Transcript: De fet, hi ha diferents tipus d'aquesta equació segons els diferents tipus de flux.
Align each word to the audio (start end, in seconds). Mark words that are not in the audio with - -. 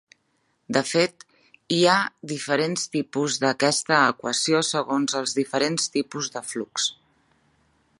De 0.77 0.81
fet, 0.91 1.25
hi 1.75 1.81
ha 1.89 1.97
diferents 2.31 2.87
tipus 2.95 3.37
d'aquesta 3.45 4.01
equació 4.15 4.63
segons 4.75 5.19
els 5.23 5.39
diferents 5.43 5.91
tipus 5.99 6.35
de 6.39 6.47
flux. 6.55 6.93